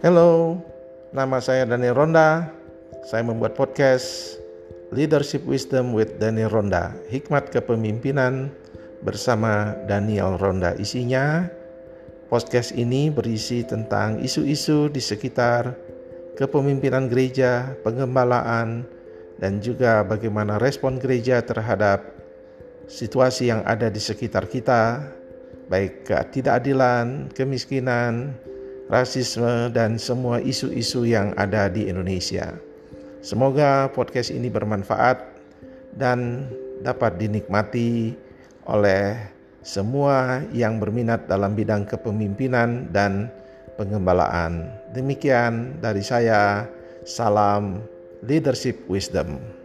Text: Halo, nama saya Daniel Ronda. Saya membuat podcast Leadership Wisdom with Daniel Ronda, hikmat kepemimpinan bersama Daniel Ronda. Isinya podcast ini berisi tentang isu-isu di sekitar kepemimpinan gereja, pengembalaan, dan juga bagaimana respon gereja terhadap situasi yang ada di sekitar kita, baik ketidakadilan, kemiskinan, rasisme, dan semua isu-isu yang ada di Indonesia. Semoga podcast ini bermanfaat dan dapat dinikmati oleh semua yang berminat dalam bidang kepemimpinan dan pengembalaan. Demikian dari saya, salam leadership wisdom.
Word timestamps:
Halo, 0.00 0.56
nama 1.12 1.44
saya 1.44 1.68
Daniel 1.68 1.92
Ronda. 1.92 2.48
Saya 3.04 3.20
membuat 3.20 3.52
podcast 3.52 4.40
Leadership 4.96 5.44
Wisdom 5.44 5.92
with 5.92 6.16
Daniel 6.16 6.48
Ronda, 6.48 6.96
hikmat 7.12 7.52
kepemimpinan 7.52 8.48
bersama 9.04 9.76
Daniel 9.84 10.40
Ronda. 10.40 10.72
Isinya 10.80 11.52
podcast 12.32 12.72
ini 12.72 13.12
berisi 13.12 13.60
tentang 13.60 14.24
isu-isu 14.24 14.88
di 14.88 15.04
sekitar 15.04 15.76
kepemimpinan 16.32 17.12
gereja, 17.12 17.76
pengembalaan, 17.84 18.88
dan 19.36 19.60
juga 19.60 20.00
bagaimana 20.00 20.56
respon 20.56 20.96
gereja 20.96 21.44
terhadap 21.44 22.08
situasi 22.88 23.52
yang 23.52 23.60
ada 23.68 23.92
di 23.92 24.00
sekitar 24.00 24.48
kita, 24.48 25.12
baik 25.68 26.08
ketidakadilan, 26.08 27.28
kemiskinan, 27.36 28.32
rasisme, 28.90 29.70
dan 29.70 29.96
semua 29.96 30.42
isu-isu 30.42 31.06
yang 31.06 31.30
ada 31.38 31.70
di 31.70 31.86
Indonesia. 31.86 32.58
Semoga 33.22 33.86
podcast 33.94 34.34
ini 34.34 34.50
bermanfaat 34.50 35.22
dan 35.94 36.50
dapat 36.82 37.16
dinikmati 37.22 38.18
oleh 38.66 39.14
semua 39.62 40.42
yang 40.50 40.82
berminat 40.82 41.30
dalam 41.30 41.54
bidang 41.54 41.86
kepemimpinan 41.86 42.90
dan 42.90 43.30
pengembalaan. 43.78 44.66
Demikian 44.90 45.78
dari 45.78 46.02
saya, 46.02 46.66
salam 47.06 47.84
leadership 48.26 48.82
wisdom. 48.90 49.59